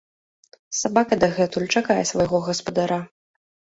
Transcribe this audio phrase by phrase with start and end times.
[0.79, 3.03] Сабака дагэтуль чакае свайго гаспадара.